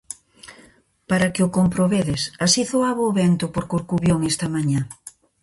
[1.09, 4.81] Para que o comprobedes, así zoaba o vento por Corcubión esta mañá.